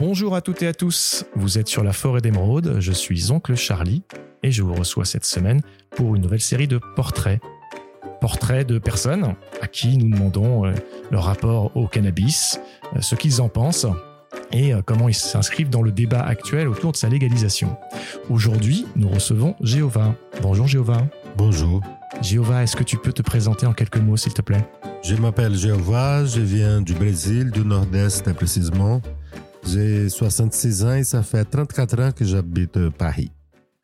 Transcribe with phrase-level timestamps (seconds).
[0.00, 3.54] Bonjour à toutes et à tous, vous êtes sur la forêt d'émeraude, je suis Oncle
[3.54, 4.02] Charlie
[4.42, 5.60] et je vous reçois cette semaine
[5.90, 7.38] pour une nouvelle série de portraits.
[8.18, 10.72] Portraits de personnes à qui nous demandons euh,
[11.10, 12.58] leur rapport au cannabis,
[12.96, 13.86] euh, ce qu'ils en pensent
[14.52, 17.76] et euh, comment ils s'inscrivent dans le débat actuel autour de sa légalisation.
[18.30, 20.14] Aujourd'hui, nous recevons Jéhovah.
[20.40, 21.06] Bonjour Jéhovah.
[21.36, 21.82] Bonjour,
[22.22, 24.66] Jéhovah, est-ce que tu peux te présenter en quelques mots s'il te plaît?
[25.02, 29.02] Je m'appelle Jehovah, je viens du Brésil, du Nord-Est précisément.
[29.72, 33.30] J'ai 66 ans et ça fait 34 ans que j'habite euh, Paris.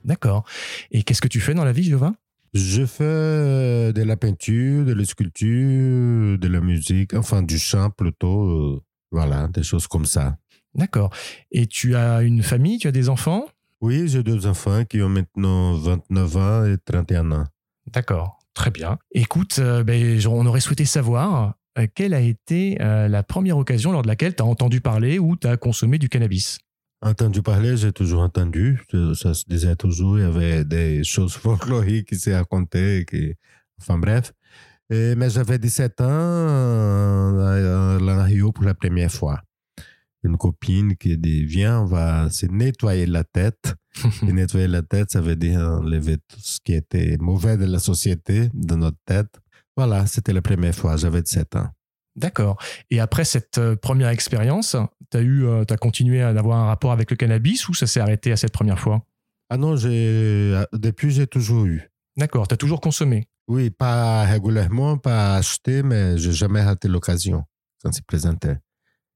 [0.04, 0.44] D'accord.
[0.90, 2.12] Et qu'est-ce que tu fais dans la vie Jéhovah
[2.54, 7.90] Je fais euh, de la peinture, de la sculpture, de la musique, enfin du chant
[7.90, 10.36] plutôt, euh, voilà, des choses comme ça.
[10.74, 11.10] D'accord.
[11.52, 13.46] Et tu as une famille, tu as des enfants?
[13.80, 17.44] Oui, j'ai deux enfants qui ont maintenant 29 ans et 31 ans.
[17.92, 18.38] D'accord.
[18.54, 18.98] Très bien.
[19.12, 23.92] Écoute, euh, ben, on aurait souhaité savoir euh, quelle a été euh, la première occasion
[23.92, 26.58] lors de laquelle tu as entendu parler ou tu as consommé du cannabis?
[27.02, 28.80] Entendu parler, j'ai toujours entendu.
[29.14, 33.04] Ça se disait toujours, il y avait des choses folkloriques qui se racontaient.
[33.08, 33.34] Qui...
[33.80, 34.32] Enfin bref.
[34.88, 39.42] Et, mais j'avais 17 ans euh, à Rio pour la première fois.
[40.24, 43.74] Une copine qui dit Viens, on va se nettoyer la tête.
[44.22, 47.78] Et nettoyer la tête, ça veut dire enlever tout ce qui était mauvais de la
[47.78, 49.40] société, de notre tête.
[49.76, 51.68] Voilà, c'était la première fois, j'avais 17 ans.
[52.16, 52.56] D'accord.
[52.90, 54.74] Et après cette euh, première expérience,
[55.10, 57.86] tu as, eu, euh, as continué à avoir un rapport avec le cannabis ou ça
[57.86, 59.04] s'est arrêté à cette première fois?
[59.50, 61.90] Ah non, j'ai, depuis, j'ai toujours eu.
[62.16, 63.28] D'accord, tu as toujours consommé?
[63.48, 67.44] Oui, pas régulièrement, pas acheté, mais j'ai jamais raté l'occasion
[67.82, 68.56] quand il se présentait.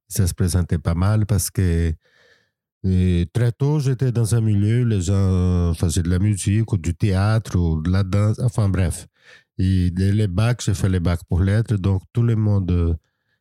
[0.09, 1.93] Ça se présentait pas mal parce que
[2.83, 6.79] et très tôt, j'étais dans un milieu où les gens faisaient de la musique ou
[6.79, 9.07] du théâtre ou de la danse, enfin bref.
[9.61, 12.97] Et les bacs, j'ai fait les bacs pour lettres, donc tout le monde,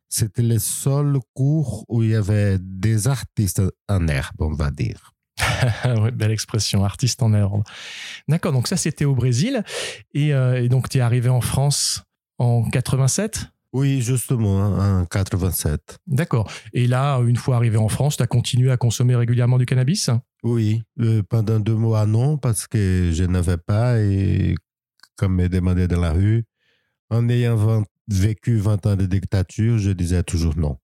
[0.06, 5.14] c'était le seul cours où il y avait des artistes en herbe, on va dire.
[5.84, 7.62] ouais, belle expression, artiste en herbe.
[8.28, 9.64] D'accord, donc ça c'était au Brésil.
[10.12, 12.02] Et, euh, et donc tu es arrivé en France
[12.36, 16.00] en 87 Oui, justement, en 87.
[16.06, 16.52] D'accord.
[16.74, 20.10] Et là, une fois arrivé en France, tu as continué à consommer régulièrement du cannabis?
[20.42, 24.54] Oui, euh, pendant deux mois, non, parce que je n'avais pas et
[25.20, 26.44] comme me demandait dans la rue,
[27.10, 30.78] en ayant vingt- vécu 20 ans de dictature, je disais toujours non.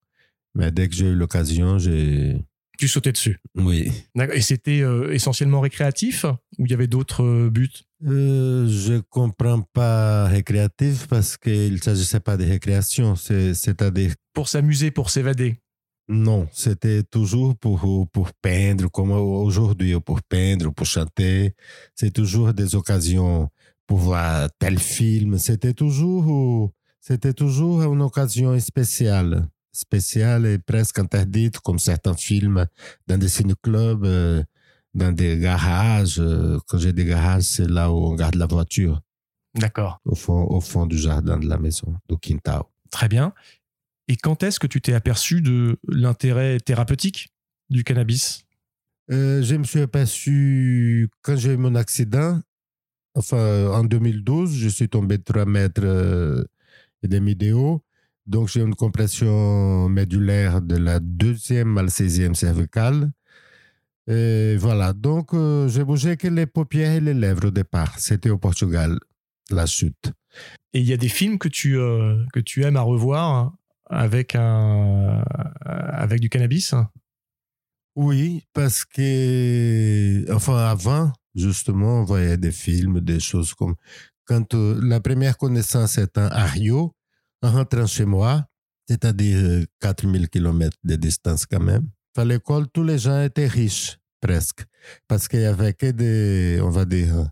[0.55, 2.37] Mais dès que j'ai eu l'occasion, j'ai...
[2.79, 3.39] Tu sautais dessus.
[3.55, 3.91] Oui.
[4.35, 6.27] Et c'était euh, essentiellement récréatif
[6.59, 7.71] ou il y avait d'autres euh, buts?
[8.05, 14.49] Euh, je comprends pas récréatif parce qu'il ne s'agissait pas de récréation, c'est- c'est-à-dire Pour
[14.51, 15.57] s'amuser, pour s'évader?
[16.09, 17.81] non, c'était toujours pour,
[18.13, 21.55] pour peindre, comme aujourd'hui, ou pour peindre, ou pour chanter.
[21.97, 23.49] C'est toujours des occasions
[23.87, 25.39] pour voir tel film.
[25.39, 32.67] C'était toujours, c'était toujours une occasion spéciale, spéciale et presque interdite, comme certains films
[33.07, 34.43] dans des ciné-clubs, euh,
[34.95, 36.23] dans des garages.
[36.67, 39.01] Quand j'ai des garages, c'est là où on garde la voiture,
[39.55, 40.01] D'accord.
[40.05, 42.63] au fond, au fond du jardin de la maison, du quintal.
[42.91, 43.33] Très bien.
[44.09, 47.29] Et quand est-ce que tu t'es aperçu de l'intérêt thérapeutique
[47.71, 48.45] du cannabis?
[49.11, 52.41] Euh, je me suis aperçu quand j'ai eu mon accident,
[53.17, 56.45] enfin en 2012, je suis tombé de 3 mètres euh,
[57.03, 57.83] et demi de haut.
[58.27, 63.11] Donc j'ai une compression médulaire de la deuxième à la sixième cervicale.
[64.09, 67.99] Et voilà, donc euh, j'ai bougé que les paupières et les lèvres au départ.
[67.99, 68.99] C'était au Portugal,
[69.51, 70.13] la chute.
[70.73, 73.53] Et il y a des films que tu, euh, que tu aimes à revoir
[73.89, 75.25] avec, un,
[75.65, 76.75] avec du cannabis?
[77.95, 83.75] Oui, parce que, enfin, avant, justement, on voyait des films, des choses comme.
[84.25, 86.95] Quand euh, la première connaissance étant à Rio,
[87.43, 88.45] en rentrant chez moi,
[88.89, 93.99] c'est-à-dire euh, 4000 km de distance quand même, à l'école, tous les gens étaient riches,
[94.21, 94.65] presque.
[95.07, 97.25] Parce qu'il y avait que des, on va dire, euh,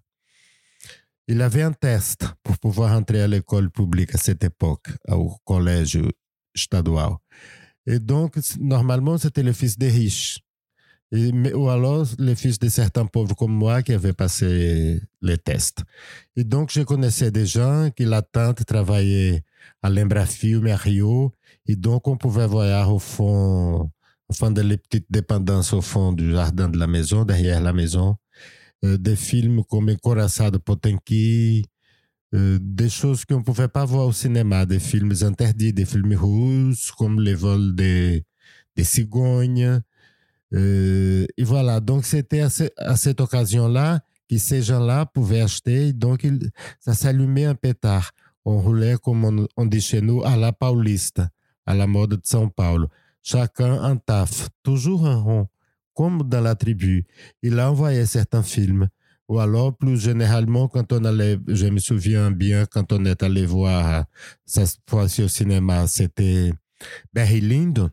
[1.26, 5.98] il avait un test pour pouvoir entrer à l'école publique à cette époque, au collège
[6.54, 7.14] estadual.
[7.86, 10.38] Et donc, normalement, c'était le fils des riches.
[11.14, 15.38] Et- mais- ou alors les fils de certains pauvres comme moi qui avaient passé les
[15.38, 15.82] tests.
[16.36, 19.42] Et donc, je connaissais des gens qui, la tante, travaillait
[19.82, 21.32] à l'Embrafilme à Rio.
[21.66, 23.90] Et donc, on pouvait voir au fond,
[24.28, 27.72] au fond de les petites dépendances au fond du jardin de la maison, derrière la
[27.72, 28.16] maison,
[28.84, 31.62] euh, des films comme Encoraçado Potemkin,
[32.34, 36.14] euh, des choses qu'on ne pouvait pas voir au cinéma, des films interdits, des films
[36.14, 38.24] russes, comme Les vols des,
[38.76, 39.80] des cigognes.
[40.54, 45.92] Euh, et voilà, donc c'était à, ce- à cette occasion-là que ces gens-là pouvaient acheter,
[45.92, 46.26] donc
[46.80, 48.12] ça s'allumait un pétard.
[48.44, 51.28] On roulait, comme on, on dit chez nous, à la paulista,
[51.66, 52.88] à la mode de São Paulo.
[53.22, 55.48] chacun en taf, toujours en rond,
[55.94, 57.06] comme dans la tribu.
[57.42, 58.88] Il a envoyé certains films.
[59.28, 63.46] Ou alors, plus généralement, quand on allait, je me souviens bien, quand on est allé
[63.46, 64.04] voir
[64.44, 66.52] cette fois-ci au cinéma, c'était
[67.14, 67.88] Barry Lyndon.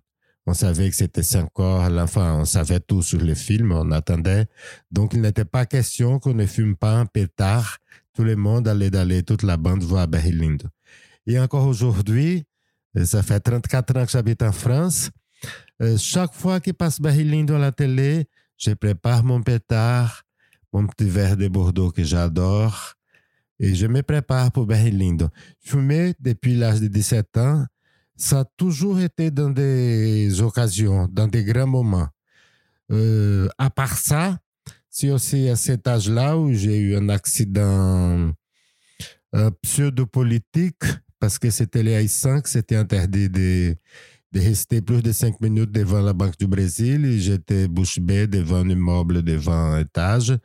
[0.47, 4.47] On savait que c'était encore, enfin, on savait tout sur le film, on attendait.
[4.91, 7.77] Donc, il n'était pas question qu'on ne fume pas un pétard.
[8.13, 10.67] Tout le monde allait d'aller, toute la bande voir Lyndon.
[11.27, 12.43] Et encore aujourd'hui,
[13.03, 15.11] ça fait 34 ans que j'habite en France.
[15.81, 18.27] Euh, chaque fois qu'il passe Lyndon à la télé,
[18.57, 20.23] je prépare mon pétard,
[20.73, 22.93] mon petit verre de Bordeaux que j'adore.
[23.59, 25.29] Et je me prépare pour Barry Lyndon.
[25.59, 27.65] Fumer depuis l'âge de 17 ans,
[28.21, 32.07] ça a toujours été dans des occasions, dans des grands moments.
[32.91, 34.37] Euh, à part ça,
[34.89, 38.31] c'est aussi à cet âge-là où j'ai eu un accident
[39.63, 40.83] pseudo-politique
[41.19, 43.75] parce que c'était les AI-5, c'était interdit de,
[44.35, 48.69] rester plus de cinq minutes devant la Banque du Brésil j'étais bouche bée devant un
[48.69, 50.37] immeuble devant un étage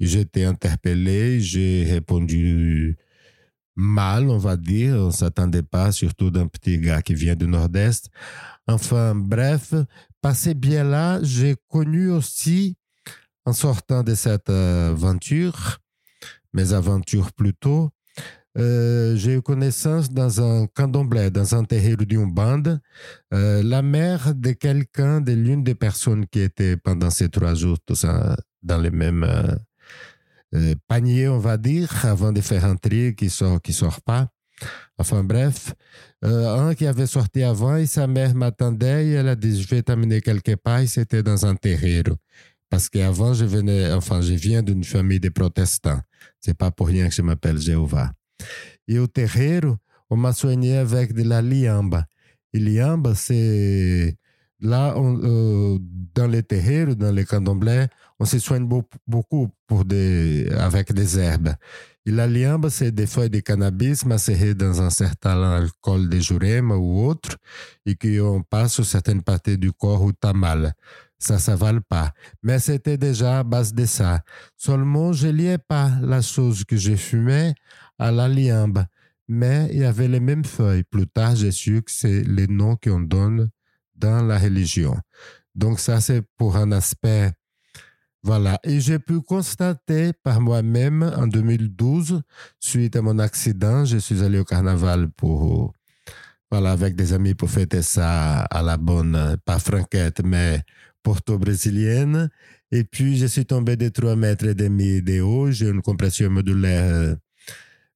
[0.00, 2.96] j'étais interpellé, j'ai répondu
[3.76, 4.94] mal, on va dire.
[4.96, 8.08] On ne s'attendait pas, surtout d'un petit gars qui vient du Nord-Est.
[8.66, 9.74] Enfin, bref,
[10.20, 12.76] passé bien là, j'ai connu aussi,
[13.44, 15.80] en sortant de cette euh, aventure,
[16.52, 17.90] mes aventures plutôt,
[18.56, 22.80] euh, j'ai eu connaissance dans un candomblé, dans un terreiro d'une bande,
[23.34, 27.78] euh, la mère de quelqu'un, de l'une des personnes qui étaient pendant ces trois jours,
[27.84, 29.26] tout ça, dans les mêmes
[30.54, 34.28] euh, panier, on va dire, avant de faire un tri qui sort, qui sort pas.
[34.98, 35.74] Enfin bref,
[36.24, 39.68] euh, un qui avait sorti avant et sa mère m'attendait et elle a dit je
[39.68, 42.16] vais t'amener quelque part et c'était dans un terreiro.
[42.70, 46.00] Parce qu'avant je venais, enfin je viens d'une famille de protestants.
[46.40, 48.12] C'est pas pour rien que je m'appelle Jéhovah.
[48.86, 49.76] Et au terreiro,
[50.10, 52.06] on m'a soigné avec de la liamba.
[52.52, 54.16] Et liamba, c'est
[54.64, 55.78] là, on, euh,
[56.14, 57.86] dans les terreiros, dans les candomblés,
[58.18, 58.68] on se soigne
[59.06, 61.54] beaucoup pour des, avec des herbes.
[62.06, 66.76] Et la liamba, c'est des feuilles de cannabis macérées dans un certain alcool de jurema
[66.76, 67.36] ou autre,
[67.86, 70.72] et qu'on passe sur certaines parties du corps où t'as mal.
[71.18, 72.12] Ça, ça va pas.
[72.42, 74.20] Mais c'était déjà à base de ça.
[74.56, 77.54] Seulement, je liais pas la chose que j'ai fumée
[77.98, 78.86] à la liamba.
[79.26, 80.84] Mais il y avait les mêmes feuilles.
[80.84, 83.48] Plus tard, j'ai su que c'est les noms qu'on donne
[83.94, 84.96] dans la religion.
[85.54, 87.32] Donc ça, c'est pour un aspect.
[88.22, 88.58] Voilà.
[88.64, 92.22] Et j'ai pu constater par moi-même en 2012,
[92.58, 95.74] suite à mon accident, je suis allé au carnaval pour,
[96.50, 100.62] voilà, avec des amis pour fêter ça à la bonne, pas franquette, mais
[101.02, 102.30] porto-brésilienne.
[102.72, 105.50] Et puis, je suis tombé de 3 mètres et demi de haut.
[105.50, 107.16] J'ai une compression médulaire,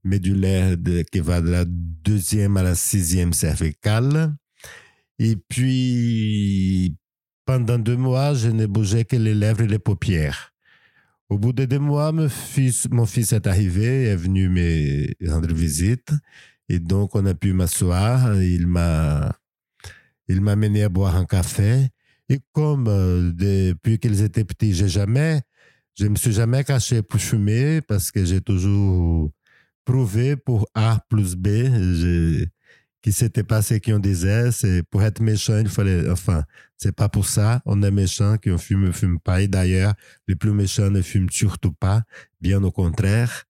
[0.04, 4.34] médulaire de, qui va de la deuxième à la sixième cervicale.
[5.18, 6.96] Et puis,
[7.44, 10.52] pendant deux mois, je ne bougeais que les lèvres et les paupières.
[11.28, 16.10] Au bout de deux mois, mon fils, est arrivé, est venu me rendre visite.
[16.68, 18.40] Et donc, on a pu m'asseoir.
[18.40, 19.36] Il m'a,
[20.28, 21.88] il m'a mené à boire un café.
[22.28, 25.40] Et comme euh, depuis qu'ils étaient petits, j'ai jamais,
[25.98, 29.30] je me suis jamais caché pour fumer parce que j'ai toujours
[29.84, 31.48] prouvé pour A plus B
[33.02, 34.50] qui c'était pas ce qu'on disait.
[34.52, 36.44] C'est pour être méchant, il fallait, enfin,
[36.76, 37.62] c'est pas pour ça.
[37.64, 39.40] On est méchant qu'on fume, ne fume pas.
[39.40, 39.94] Et d'ailleurs,
[40.26, 42.02] les plus méchants ne fument surtout pas.
[42.40, 43.44] Bien au contraire.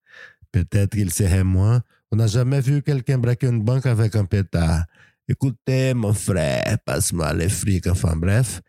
[0.51, 1.81] Peut-être qu'ils seraient moins.
[2.11, 4.85] On n'a jamais vu quelqu'un braquer une banque avec un pétard.
[5.27, 7.85] Écoutez, mon frère, passe-moi les frics.
[7.85, 8.61] Enfin, bref.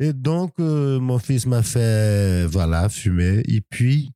[0.00, 3.42] Et donc, euh, mon fils m'a fait, voilà, fumer.
[3.46, 4.12] Et puis,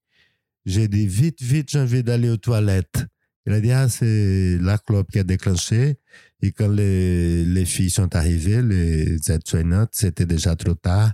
[0.64, 3.04] j'ai dit, vite, vite, j'ai envie d'aller aux toilettes.
[3.46, 5.96] Il a dit, ah, c'est la clope qui a déclenché.
[6.40, 11.12] Et quand les, les filles sont arrivées, les aides-soignantes, c'était déjà trop tard.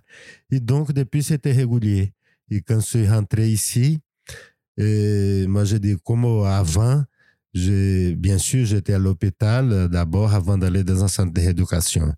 [0.51, 2.13] Et donc, depuis, c'était régulier.
[2.51, 4.01] Et quand je suis rentré ici,
[4.79, 7.05] moi, j'ai dit, comme avant,
[7.55, 12.15] bien sûr, j'étais à l'hôpital d'abord avant d'aller dans un centre de rééducation.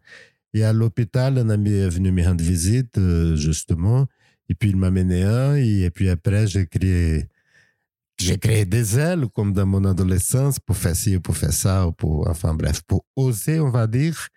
[0.53, 4.07] Et à l'hôpital, un ami est venu me rendre visite, euh, justement.
[4.49, 5.55] Et puis, il m'a mené un.
[5.55, 7.29] Et puis après, j'ai créé
[8.21, 11.93] j'ai créé des ailes comme dans mon adolescence pour faire ci, pour faire ça, ou
[11.93, 14.29] pour, enfin bref, pour oser, on va dire.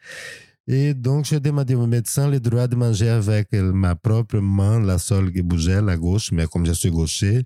[0.68, 4.98] Et donc, j'ai demandé au médecin le droit de manger avec ma propre main, la
[4.98, 7.44] seule qui bougeait, la gauche, mais comme je suis gaucher,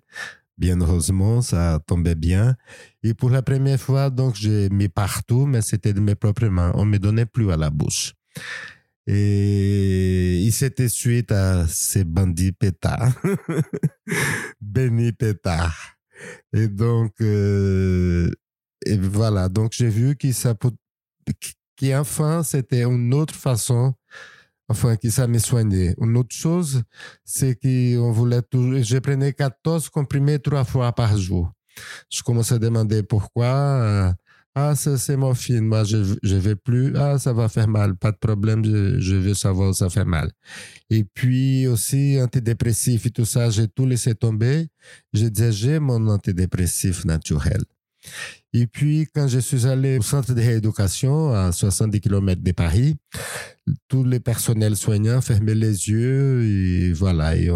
[0.57, 2.55] bien heureusement, ça tombait bien.
[3.01, 6.71] Et pour la première fois, donc, j'ai mis partout, mais c'était de mes propres mains.
[6.75, 8.13] On ne me donnait plus à la bouche.
[9.07, 13.13] Et, c'était suite à ces bandits pétards.
[14.61, 15.96] Béni pétard.
[16.53, 18.29] Et donc, euh,
[18.85, 19.49] et voilà.
[19.49, 20.55] Donc, j'ai vu que ça,
[21.75, 23.93] qui enfin, c'était une autre façon
[24.69, 25.95] enfin, qui ça me soignait.
[25.99, 26.83] Une autre chose,
[27.23, 31.51] c'est qu'on voulait toujours, je prenais 14 comprimés trois fois par jour.
[32.09, 34.13] Je commençais à demander pourquoi.
[34.59, 36.91] Ah, c'est morphine, moi je ne vais plus.
[36.97, 40.31] Ah, ça va faire mal, pas de problème, je, je veux savoir ça fait mal.
[40.89, 44.67] Et puis aussi, antidépressif et tout ça, j'ai tout laissé tomber.
[45.13, 47.61] Je disais, j'ai mon antidépressif naturel.
[48.51, 52.95] Et puis, quand je suis allé au centre de rééducation à 70 km de Paris,
[53.87, 57.51] tous les personnels soignants fermaient les yeux et voilà, et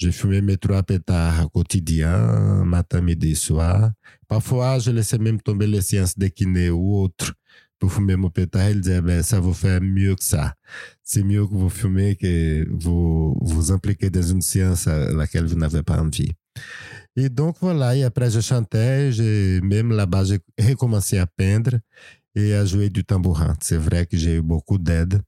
[0.00, 3.92] j'ai fumé mes trois pétards quotidien, matin, midi, soir.
[4.26, 7.34] Parfois, je laissais même tomber les séances de kiné ou autres
[7.78, 8.70] pour fumer mon pétard.
[8.70, 10.54] Il disait, ben, ça vous fait mieux que ça.
[11.02, 15.56] C'est mieux que vous fumez que vous vous impliquez dans une séance à laquelle vous
[15.56, 16.32] n'avez pas envie.
[17.14, 19.10] Et donc voilà, et après je chantais,
[19.62, 21.78] même là-bas j'ai recommencé à peindre
[22.34, 23.54] et à jouer du tambourin.
[23.60, 25.20] C'est vrai que j'ai eu beaucoup d'aide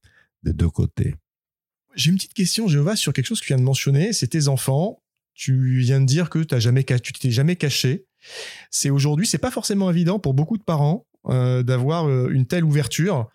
[0.42, 1.14] des deux côtés.
[1.94, 4.48] J'ai une petite question, Jéhovah, sur quelque chose que tu viens de mentionner, c'est tes
[4.48, 5.02] enfants.
[5.34, 8.06] Tu viens de dire que tu jamais, tu t'es jamais caché.
[8.70, 12.64] C'est aujourd'hui, c'est pas forcément évident pour beaucoup de parents euh, d'avoir euh, une telle
[12.64, 13.28] ouverture.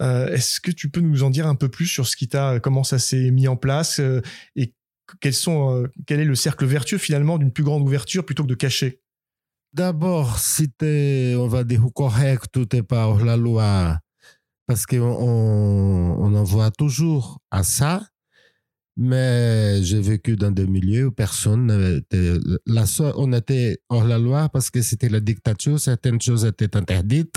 [0.00, 2.60] Euh, est-ce que tu peux nous en dire un peu plus sur ce qui t'a,
[2.60, 4.00] comment ça s'est mis en place
[4.56, 4.74] et
[5.20, 8.54] quels sont, quel est le cercle vertueux finalement d'une plus grande ouverture plutôt que de
[8.54, 9.00] cacher?
[9.72, 13.98] D'abord, si tu on va dire, correct, tout est par la loi
[14.70, 18.06] parce qu'on on en voit toujours à ça,
[18.96, 22.38] mais j'ai vécu dans des milieux où personne n'était.
[23.16, 27.34] On était hors la loi parce que c'était la dictature, certaines choses étaient interdites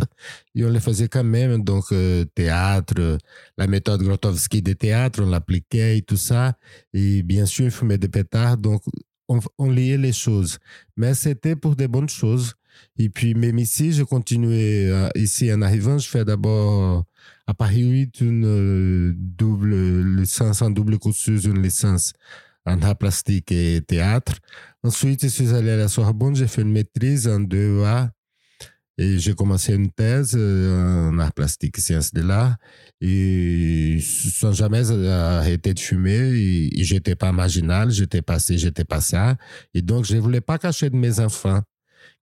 [0.53, 1.63] et on les faisait quand même.
[1.63, 3.17] Donc, euh, théâtre,
[3.57, 6.53] la méthode Grotowski de théâtre, on l'appliquait et tout ça.
[6.93, 8.57] Et bien sûr, fumer des pétards.
[8.57, 8.83] Donc,
[9.27, 10.59] on, on liait les choses.
[10.97, 12.53] Mais c'était pour des bonnes choses.
[12.97, 17.05] Et puis, même ici, je continuais, euh, ici en arrivant, je fais d'abord
[17.47, 22.13] à Paris 8 une euh, double licence en double cursus, une licence
[22.65, 24.33] en art plastique et théâtre.
[24.83, 28.09] Ensuite, je suis allé à la Sorbonne, j'ai fait une maîtrise en 2A
[28.97, 32.55] et j'ai commencé une thèse euh, en art plastique et sciences de l'art
[33.01, 39.35] et sans jamais arrêter de fumer et, j'étais pas marginal, j'étais passé, j'étais pas ça.
[39.73, 41.61] Et donc, je voulais pas cacher de mes enfants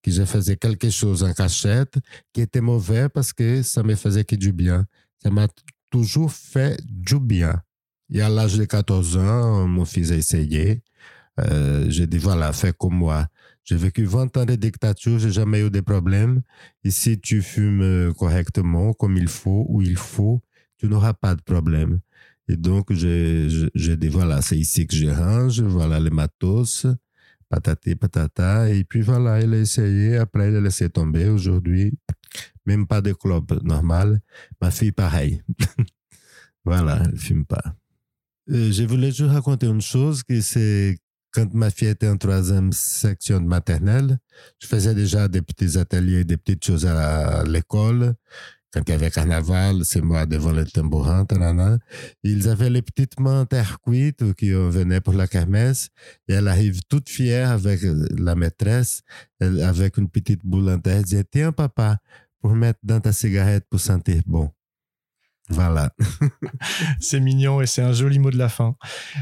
[0.01, 1.97] que je faisais quelque chose en cachette
[2.33, 4.87] qui était mauvais parce que ça me faisait que du bien
[5.21, 5.47] ça m'a
[5.89, 7.61] toujours fait du bien.
[8.13, 10.81] Et à l'âge de 14 ans, mon fils a essayé.
[11.39, 13.27] Euh, j'ai dit, voilà, fais comme moi.
[13.63, 16.41] J'ai vécu 20 ans de dictature, j'ai jamais eu de problèmes.
[16.83, 20.41] Et si tu fumes correctement, comme il faut, où il faut,
[20.77, 21.99] tu n'auras pas de problème.
[22.49, 26.87] Et donc, j'ai dit, voilà, c'est ici que je range, voilà les matos,
[27.51, 28.69] patati patata.
[28.69, 31.27] Et puis voilà, il a essayé, après il a laissé tomber.
[31.29, 31.93] Aujourd'hui,
[32.65, 34.21] même pas de club normal.
[34.61, 35.43] Ma fille, pareil.
[36.65, 37.75] voilà, elle fume pas.
[38.49, 40.97] Euh, je voulais juste raconter une chose, que c'est
[41.31, 44.17] quand ma fille était en troisième section de maternelle,
[44.59, 48.15] je faisais déjà des petits ateliers, des petites choses à l'école.
[48.73, 51.25] Quand il y avait carnaval, c'est moi devant le tambourin,
[52.23, 55.89] Ils avaient les petites mains terre cuites qui venaient pour la kermesse.
[56.29, 57.81] Et elle arrive toute fière avec
[58.17, 59.01] la maîtresse,
[59.41, 60.97] avec une petite boule en terre.
[60.97, 61.97] Elle disait, tiens, papa,
[62.41, 64.51] pour mettre dans ta cigarette pour sentir bon.
[65.49, 65.93] Voilà.
[66.99, 68.75] c'est mignon et c'est un joli mot de la fin.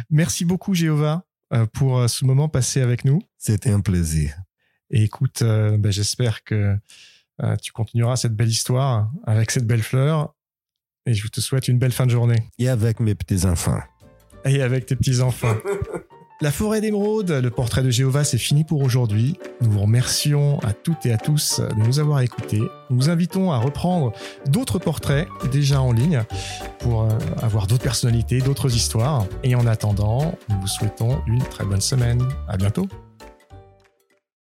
[0.09, 3.21] Merci beaucoup, Jéhovah, euh, pour euh, ce moment passé avec nous.
[3.37, 4.35] C'était un plaisir.
[4.91, 6.77] Et écoute, euh, ben, j'espère que
[7.61, 10.33] tu continueras cette belle histoire avec cette belle fleur.
[11.05, 12.43] Et je te souhaite une belle fin de journée.
[12.59, 13.79] Et avec mes petits-enfants.
[14.45, 15.55] Et avec tes petits-enfants.
[16.41, 19.37] La forêt d'émeraude, le portrait de Jéhovah, c'est fini pour aujourd'hui.
[19.59, 22.61] Nous vous remercions à toutes et à tous de nous avoir écoutés.
[22.89, 24.13] Nous vous invitons à reprendre
[24.45, 26.23] d'autres portraits déjà en ligne
[26.79, 27.09] pour euh,
[27.41, 29.25] avoir d'autres personnalités, d'autres histoires.
[29.43, 32.25] Et en attendant, nous vous souhaitons une très bonne semaine.
[32.47, 32.87] À bientôt.